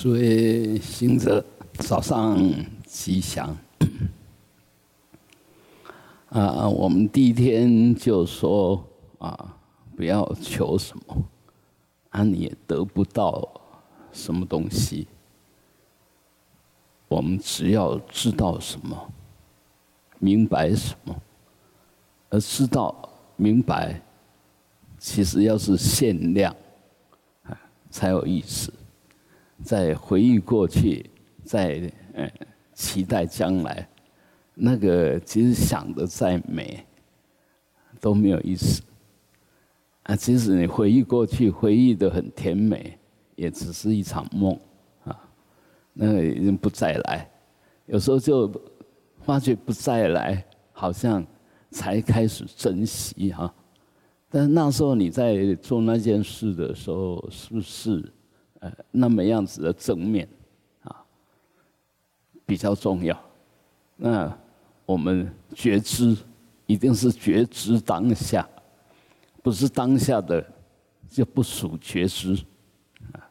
[0.00, 2.38] 诸位行者，早上
[2.86, 3.48] 吉祥。
[6.30, 8.80] 啊，我们第一天就说
[9.18, 9.56] 啊，
[9.96, 11.24] 不要求什么，
[12.10, 13.50] 啊，你也得不到
[14.12, 15.08] 什么东西。
[17.08, 19.12] 我们只要知道什么，
[20.20, 21.12] 明白什么，
[22.30, 22.94] 而知道
[23.34, 24.00] 明白，
[24.96, 26.54] 其实要是限量，
[27.42, 27.60] 啊，
[27.90, 28.72] 才有意思。
[29.62, 31.10] 在回忆过去，
[31.44, 32.30] 在呃
[32.72, 33.88] 期待将来，
[34.54, 36.84] 那个其实想的再美
[38.00, 38.82] 都没有意思。
[40.04, 42.98] 啊，即使你回忆过去，回忆的很甜美，
[43.36, 44.58] 也只是一场梦
[45.04, 45.18] 啊，
[45.92, 47.28] 那个已经不再来。
[47.86, 48.50] 有时候就
[49.20, 51.26] 发觉不再来，好像
[51.70, 53.52] 才开始珍惜哈。
[54.30, 58.12] 但那时候你在做那件事的时候，是不是？
[58.60, 60.28] 呃，那么样子的正面，
[60.82, 61.04] 啊，
[62.44, 63.16] 比较重要。
[63.94, 64.36] 那
[64.84, 66.16] 我们觉知
[66.66, 68.48] 一定是觉知当下，
[69.44, 70.44] 不是当下的
[71.08, 72.34] 就不属觉知，
[73.12, 73.30] 啊。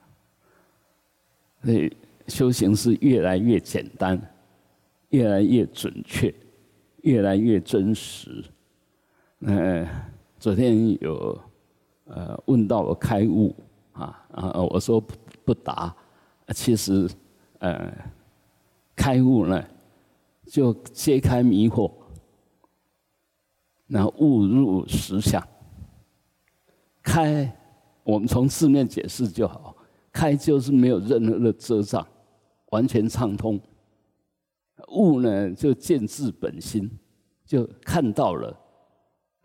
[1.61, 1.93] 所以
[2.29, 4.17] 修行是越来越简单，
[5.09, 6.33] 越来越准确，
[7.01, 8.45] 越来越真实。
[9.41, 9.85] 呃，
[10.39, 11.37] 昨天有
[12.05, 13.53] 呃问到我开悟。
[13.97, 14.61] 啊啊！
[14.61, 15.03] 我说
[15.47, 15.95] 不达，
[16.53, 17.09] 其实，
[17.59, 17.89] 呃，
[18.93, 19.65] 开悟呢，
[20.45, 21.89] 就揭开迷惑，
[23.85, 25.41] 那悟入实相。
[27.01, 27.49] 开，
[28.03, 29.73] 我们从字面解释就好，
[30.11, 32.05] 开就是没有任何的遮障，
[32.71, 33.57] 完全畅通。
[34.89, 36.91] 悟呢，就见自本心，
[37.45, 38.53] 就看到了，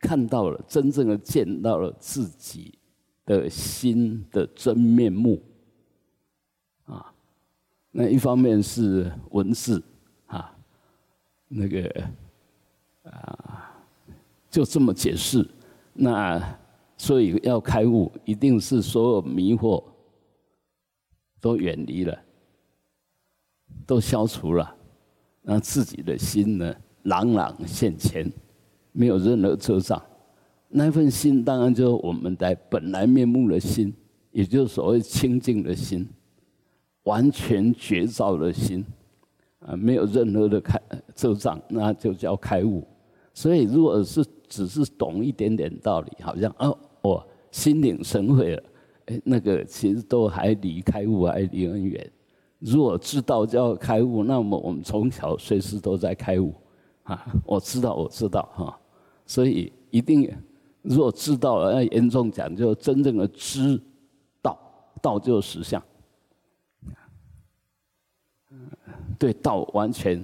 [0.00, 2.76] 看到了，真正的见到了自己。
[3.24, 5.40] 的心的真面目，
[7.94, 9.82] 那一方面是文字，
[10.26, 10.56] 啊，
[11.46, 12.04] 那个
[13.02, 13.70] 啊，
[14.50, 15.46] 就这么解释。
[15.92, 16.42] 那
[16.96, 19.84] 所以要开悟，一定是所有迷惑
[21.38, 22.18] 都远离了，
[23.86, 24.74] 都消除了，
[25.42, 28.32] 让自己的心呢朗朗现前，
[28.92, 30.02] 没有任何遮障。
[30.68, 33.92] 那份心当然就是我们的本来面目的心，
[34.30, 36.08] 也就是所谓清净的心，
[37.04, 38.84] 完全觉照的心，
[39.60, 40.80] 啊，没有任何的开
[41.14, 42.86] 遮障，那就叫开悟。
[43.34, 48.62] 所以，如果是只是懂一点点道理，好像哦，我心领神会了，
[49.06, 52.10] 哎，那个其实都还离开悟还离很远。
[52.58, 56.54] 如果知道叫开悟，那么我们从小随时都在开悟，
[57.04, 58.78] 啊，我知道，我知道，哈，
[59.26, 60.30] 所以一定。
[60.84, 63.80] 如果知道了，要严重讲，就真正的知
[64.42, 64.58] 道，
[65.00, 65.80] 道就是实相。
[69.22, 70.20] 对道完全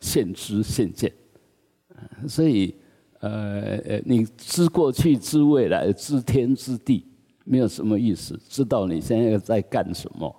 [0.00, 1.10] 现知现见，
[2.28, 2.74] 所以
[3.20, 7.06] 呃呃，你知过去、知未来、知天知地，
[7.44, 8.38] 没有什么意思。
[8.50, 10.36] 知道你现在在干什么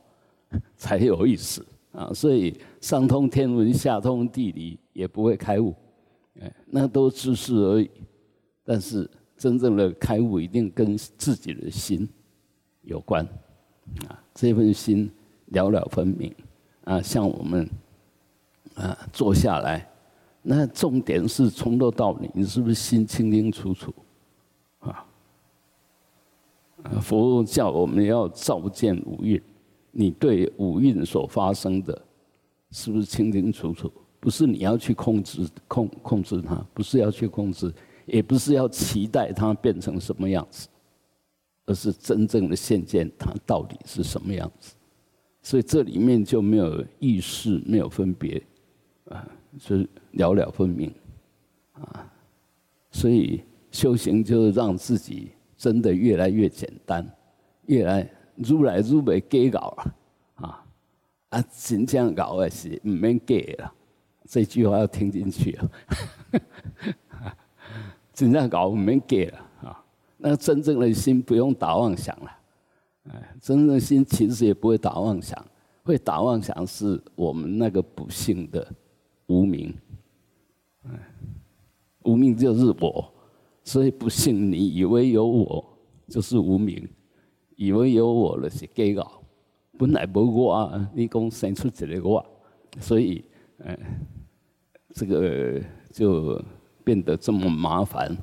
[0.77, 2.13] 才有意思啊！
[2.13, 5.73] 所以上通天文，下通地理，也不会开悟，
[6.39, 7.89] 哎，那都知识而已。
[8.63, 9.09] 但是。
[9.39, 12.06] 真正的开悟一定跟自己的心
[12.81, 13.25] 有关，
[14.09, 15.09] 啊，这份心
[15.45, 16.35] 了了分明，
[16.89, 17.69] 啊，像我们
[18.73, 19.88] 啊坐下来，
[20.41, 23.94] 那重点是从头到尾，你是不是心清清楚楚，
[24.79, 25.05] 啊？
[27.00, 29.39] 佛教我们要照见五蕴，
[29.91, 32.01] 你对五蕴所发生的，
[32.72, 33.91] 是不是清清楚楚？
[34.19, 37.71] 不是你要去控制控控制它，不是要去控制。
[38.07, 40.67] 也不是要期待它变成什么样子，
[41.67, 44.73] 而是真正的现见它到底是什么样子。
[45.41, 48.41] 所以这里面就没有意识，没有分别，
[49.05, 49.27] 啊，
[49.57, 50.94] 是了了分明，
[51.73, 52.11] 啊，
[52.91, 57.05] 所以修行就是让自己真的越来越简单，
[57.66, 59.95] 越来如来如没给搞了，
[60.35, 60.66] 啊，
[61.29, 63.74] 啊，真正搞的是唔免给了，
[64.25, 65.71] 这句话要听进去啊。
[68.13, 69.86] 真正搞我们给了啊，
[70.18, 72.38] 那真正的心不用打妄想了，
[73.04, 75.46] 哎，真正心其实也不会打妄想，
[75.84, 78.68] 会打妄想是我们那个不幸的
[79.28, 79.74] 无名，
[80.84, 80.92] 哎，
[82.04, 83.13] 无名就是我，
[83.63, 85.63] 所以不幸你以为有我
[86.07, 86.88] 就是无名，
[87.56, 89.22] 以为有我了是假搞，
[89.78, 92.25] 本来无我，你讲生出一个我，
[92.80, 93.24] 所以，
[93.60, 93.78] 哎，
[94.94, 95.62] 这个
[95.92, 96.42] 就。
[96.81, 98.18] 变得这么麻烦，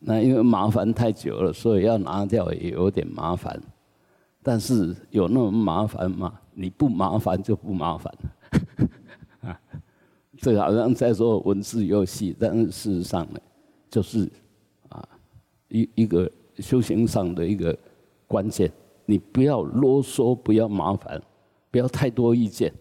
[0.00, 3.62] 那因为麻烦太久了，所以要拿掉也有点麻烦。
[4.42, 6.40] 但是有那么麻烦吗？
[6.54, 8.12] 你不麻烦就不麻烦
[9.42, 9.60] 啊。
[10.38, 13.40] 这好像在说文字游戏，但是事实上呢，
[13.90, 14.30] 就是
[14.88, 15.06] 啊
[15.68, 17.78] 一一个修行上的一个
[18.26, 18.72] 关键，
[19.04, 21.20] 你不要啰嗦，不要麻烦，
[21.70, 22.72] 不要太多意见，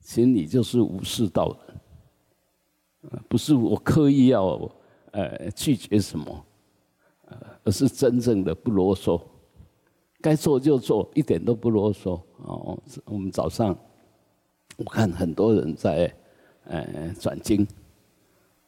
[0.00, 1.56] 其实你就是无事道
[3.02, 4.70] 人，不是我刻意要
[5.10, 6.44] 呃拒绝什么，
[7.26, 9.20] 呃，而是真正的不啰嗦。
[10.20, 12.78] 该做就做，一点都不啰嗦哦。
[13.04, 13.76] 我们早上
[14.76, 16.12] 我看很多人在
[16.64, 17.66] 呃转经，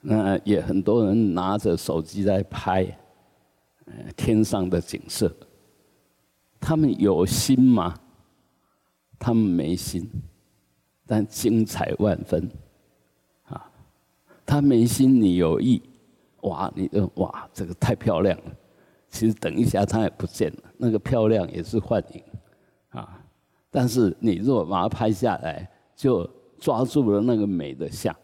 [0.01, 2.85] 那也很多人拿着手机在拍
[3.87, 5.35] 呃天上的景色。
[6.61, 7.99] 他们有心吗？
[9.19, 10.09] 他们没心，
[11.07, 12.51] 但精彩万分
[13.45, 13.71] 啊！
[14.47, 15.83] 他没心，你有意，
[16.43, 16.73] 哇！
[16.75, 18.45] 你的哇，这个太漂亮了。
[19.09, 22.23] 其实等一下它也不见了，那个漂亮也是幻影，
[22.89, 23.23] 啊！
[23.71, 26.29] 但是你如果把它拍下来，就
[26.59, 28.17] 抓住了那个美的像，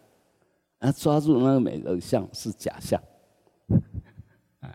[0.78, 2.98] 啊，抓住那个美的像是假象，
[4.60, 4.74] 啊！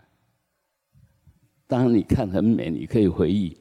[1.66, 3.58] 当然你看很美，你可以回忆，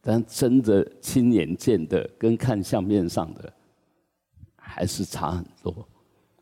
[0.00, 3.52] 但真的亲眼见的跟看相片上的
[4.56, 5.88] 还是差很多，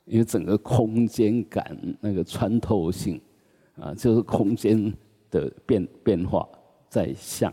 [0.06, 3.20] 因为整个空间感那个穿透性，
[3.76, 4.92] 啊，就是空间。
[5.30, 6.48] 的变变化
[6.88, 7.52] 在像，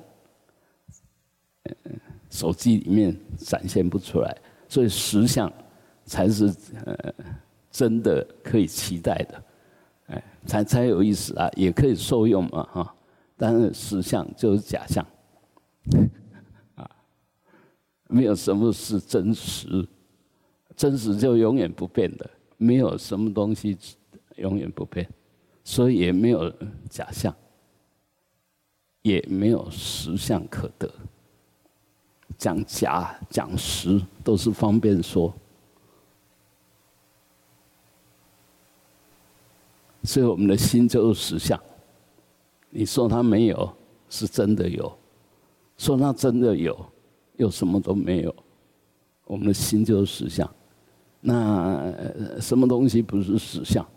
[2.29, 4.37] 手机里面展现不出来，
[4.67, 5.51] 所以实像
[6.05, 6.53] 才是
[6.85, 7.13] 呃
[7.71, 9.43] 真的可以期待的，
[10.07, 12.95] 哎，才才有意思啊，也可以受用嘛哈，
[13.35, 15.05] 但是实像就是假象，
[16.75, 16.89] 啊，
[18.07, 19.87] 没有什么是真实，
[20.75, 23.77] 真实就永远不变的，没有什么东西
[24.37, 25.07] 永远不变，
[25.63, 26.53] 所以也没有
[26.89, 27.35] 假象。
[29.05, 30.91] 也没有实相可得，
[32.39, 35.31] 讲假讲实都是方便说，
[40.01, 41.61] 所以我们的心就是实相。
[42.71, 43.71] 你说它没有，
[44.09, 44.91] 是真的有；
[45.77, 46.75] 说它真的有，
[47.35, 48.35] 又什么都没有。
[49.25, 50.49] 我们的心就是实相。
[51.21, 53.87] 那什么东西不是实相？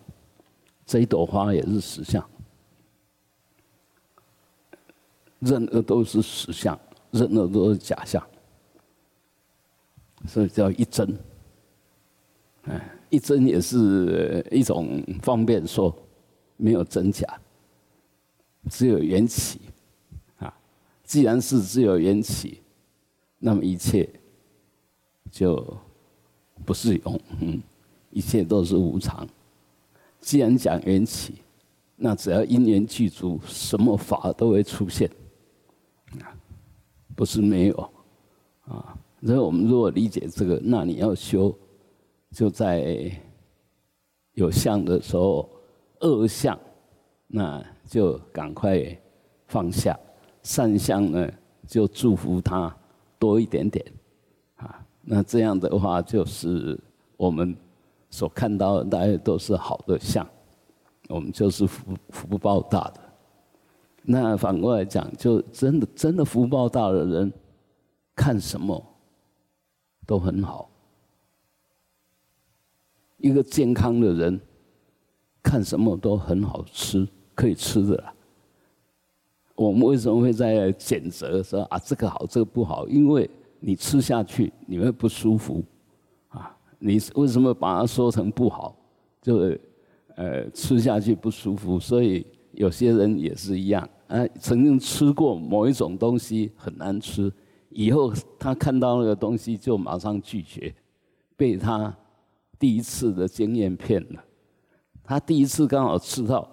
[0.84, 2.22] 这一朵花也是实相。
[5.40, 6.78] 任何都是实相，
[7.10, 8.24] 任何都是假象，
[10.26, 11.16] 所以叫一真。
[12.64, 15.94] 哎，一真也是一种方便说，
[16.56, 17.26] 没有真假，
[18.68, 19.60] 只有缘起。
[20.38, 20.52] 啊，
[21.04, 22.60] 既然是只有缘起，
[23.38, 24.08] 那么一切
[25.30, 25.76] 就
[26.64, 27.62] 不是永恒，
[28.10, 29.26] 一切都是无常。
[30.20, 31.36] 既然讲缘起，
[31.94, 35.08] 那只要因缘具足，什么法都会出现。
[37.18, 37.90] 不是没有，
[38.66, 41.52] 啊，所以我们如果理解这个，那你要修，
[42.30, 43.10] 就在
[44.34, 45.50] 有相的时候，
[45.98, 46.56] 恶相，
[47.26, 48.96] 那就赶快
[49.48, 49.98] 放下；
[50.44, 51.28] 善相呢，
[51.66, 52.72] 就祝福他
[53.18, 53.84] 多一点点，
[54.54, 56.78] 啊，那这样的话，就是
[57.16, 57.52] 我们
[58.10, 60.24] 所看到的，大家都是好的相，
[61.08, 63.07] 我们就是福福报大的。
[64.10, 67.30] 那反过来讲，就真的真的福报大的人，
[68.16, 68.82] 看什么
[70.06, 70.70] 都很好。
[73.18, 74.40] 一个健康的人，
[75.42, 78.14] 看什么都很好吃，可以吃的啦。
[79.54, 82.88] 我们为什么会在谴责说啊这个好这个不好？
[82.88, 83.28] 因为
[83.60, 85.62] 你吃下去你会不舒服
[86.28, 86.56] 啊。
[86.78, 88.74] 你为什么把它说成不好？
[89.20, 89.54] 就
[90.16, 93.86] 呃吃下去不舒服，所以有些人也是一样。
[94.08, 97.30] 呃，曾经吃过某一种东西很难吃，
[97.68, 100.74] 以后他看到那个东西就马上拒绝，
[101.36, 101.94] 被他
[102.58, 104.24] 第一次的经验骗了。
[105.04, 106.50] 他第一次刚好吃到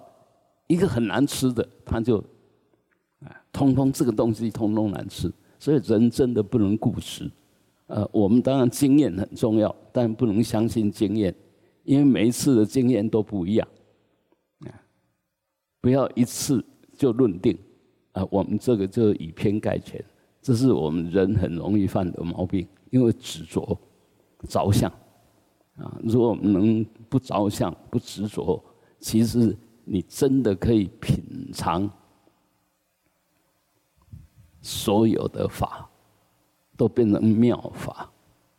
[0.67, 2.17] 一个很难吃的，他就
[3.21, 5.31] 啊，通通这个东西通通难吃。
[5.57, 7.31] 所以人真的不能固执。
[7.87, 11.33] 呃，我们当然经验很重要，但不能相信经验，
[11.85, 13.65] 因为每一次的经验都不一样。
[14.65, 14.75] 啊，
[15.79, 16.61] 不要一次。
[16.95, 17.57] 就论定，
[18.13, 20.03] 啊，我们这个就以偏概全，
[20.41, 23.77] 这是我们人很容易犯的毛病，因为执着、
[24.47, 24.89] 着相，
[25.77, 28.63] 啊，如果我们能不着相、不执着，
[28.99, 31.89] 其实你真的可以品尝
[34.61, 35.89] 所有的法，
[36.77, 38.09] 都变成妙法，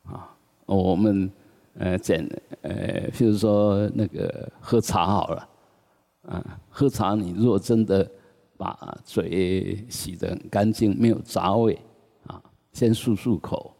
[0.05, 1.31] 啊，我们
[1.78, 2.28] 呃简
[2.61, 5.49] 呃，譬如说那个喝茶好了，
[6.26, 8.09] 啊，喝茶你如果真的。
[8.56, 11.78] 把嘴洗得很干净，没有杂味，
[12.26, 13.75] 啊，先漱漱口，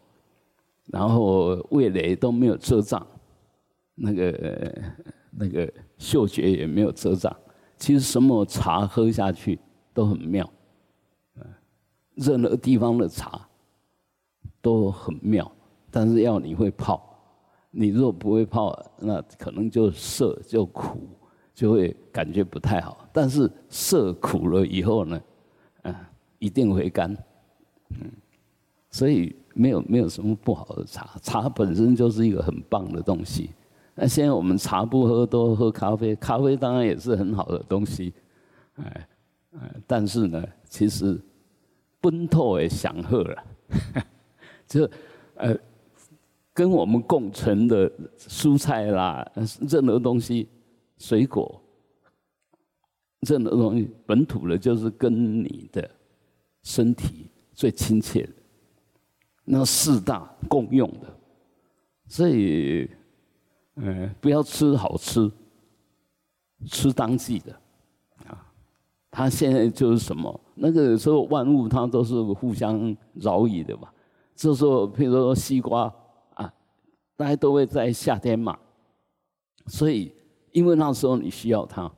[0.87, 3.07] 然后味蕾都没有遮障，
[3.95, 4.83] 那个
[5.31, 7.35] 那个嗅觉也没有遮障。
[7.79, 9.59] 其实什么茶喝下去
[9.93, 10.49] 都很妙，
[12.15, 13.47] 任何地方的茶
[14.63, 15.51] 都很妙，
[15.91, 17.03] 但是要你会泡。
[17.79, 21.07] 你如果不会泡，那可能就涩就苦，
[21.53, 23.06] 就会感觉不太好。
[23.17, 25.19] 但是涩苦了以后呢，
[25.85, 25.95] 嗯，
[26.39, 27.11] 一定会干，
[27.89, 28.13] 嗯，
[28.91, 33.49] 所以没有没有什么不好的茶，茶本身就是一个很棒的东西。
[33.95, 38.13] 那现在我们茶不喝，多喝咖啡，咖啡当然也是很好的东西，
[38.75, 39.09] 哎
[39.59, 41.19] 哎，但是呢，其实
[42.03, 43.45] 奔透也享喝了，
[44.69, 44.87] 就
[45.37, 45.57] 呃。
[46.57, 49.23] 跟我们共存的蔬菜啦，
[49.69, 50.49] 任何东西、
[50.97, 51.61] 水果，
[53.23, 55.89] 这样的东西本土的，就是跟你的
[56.63, 58.33] 身体最亲切的。
[59.45, 61.13] 那四大共用的，
[62.09, 62.91] 所以，
[63.77, 65.31] 嗯，不要吃好吃，
[66.67, 67.53] 吃当季的，
[68.27, 68.53] 啊，
[69.11, 70.41] 它现在就是什么？
[70.55, 73.89] 那个时候万物它都是互相饶益的嘛。
[74.35, 75.93] 这时候，譬如说西瓜
[76.35, 76.53] 啊。
[77.19, 78.59] 大家都会在夏天嘛，
[79.69, 80.13] 所以
[80.53, 81.91] 因为那时候你需要它，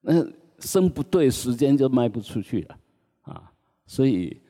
[0.00, 0.24] 那
[0.60, 2.78] 生不对时间就卖不出去了，
[3.22, 3.52] 啊，
[3.86, 4.40] 所以，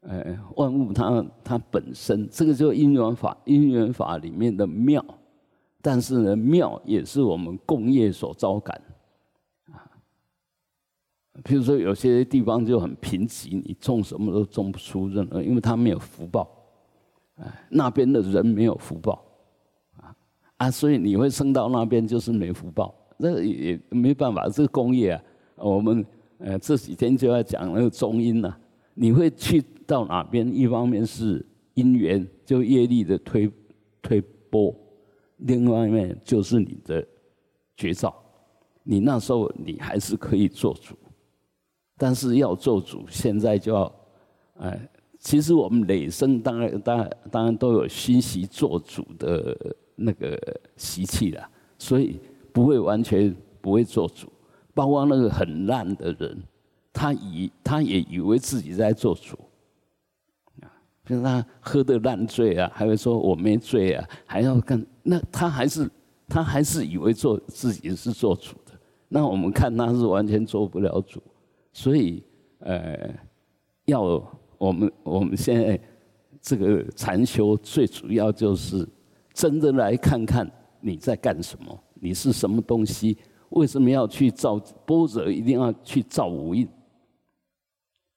[0.00, 5.04] 呃，万物它它本身这个就因缘法，因缘法里面的妙，
[5.80, 8.80] 但是呢，妙也是我们共业所招感，
[9.72, 9.88] 啊，
[11.42, 16.50] 比如说有些地方就很贫瘠，你种什么都种不出任何，因为它没有福报。
[17.36, 19.24] 哎，那边的人没有福报，
[19.96, 20.14] 啊
[20.56, 24.48] 啊，所以你会生到那边就是没福报，那也没办法。
[24.48, 25.22] 这个工业啊，
[25.56, 26.04] 我们
[26.38, 28.56] 呃这几天就要讲那个中阴呐。
[28.94, 30.46] 你会去到哪边？
[30.54, 31.44] 一方面是
[31.74, 33.50] 因缘，就业力的推
[34.00, 34.74] 推波；
[35.38, 37.06] 另外一面就是你的
[37.76, 38.14] 绝招。
[38.82, 40.94] 你那时候你还是可以做主，
[41.96, 43.94] 但是要做主，现在就要
[44.58, 44.88] 哎。
[45.20, 49.56] 其实我们累生当然当然当然都有熏习做主的
[49.96, 50.38] 那个
[50.76, 52.20] 习气了，所以
[52.54, 54.32] 不会完全不会做主。
[54.72, 56.42] 包括那个很烂的人，
[56.92, 59.36] 他以他也以为自己在做主，
[60.62, 60.72] 啊，
[61.04, 65.90] 比如他喝的烂醉啊，还会说我没醉啊，还要干，那他还是
[66.26, 68.72] 他还是以为做自己是做主的。
[69.08, 71.20] 那我们看他是完全做不了主，
[71.72, 72.22] 所以
[72.60, 73.12] 呃
[73.84, 74.24] 要。
[74.56, 75.78] 我们我们现在
[76.40, 78.88] 这个禅修最主要就是
[79.34, 83.16] 真的来看看你在干什么，你是什么东西？
[83.48, 85.30] 为什么要去造波折？
[85.30, 86.68] 一定要去造五蕴，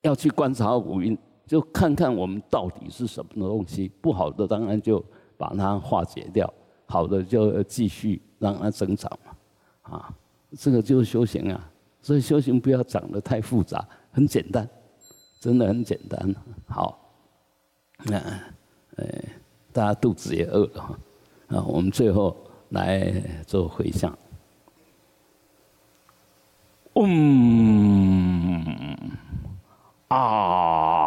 [0.01, 3.89] 要去观察五蕴，就看看我们到底是什么东西。
[4.01, 5.01] 不好的当然就
[5.37, 6.53] 把它化解掉，
[6.85, 9.97] 好的就继续让它增长嘛。
[9.97, 10.13] 啊，
[10.59, 11.71] 这个就是修行啊。
[12.01, 14.67] 所以修行不要讲得太复杂，很简单。
[15.39, 16.99] 真的很简单，好，
[18.05, 18.17] 那，
[18.95, 19.07] 呃，
[19.71, 20.99] 大家肚子也饿了，
[21.47, 22.35] 啊，我们最后
[22.69, 23.11] 来
[23.45, 24.17] 做回向，
[26.93, 28.65] 嗯，
[30.09, 31.06] 啊。